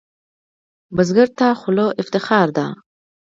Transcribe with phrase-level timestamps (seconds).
[0.95, 2.65] بزګر ته خوله افتخار ده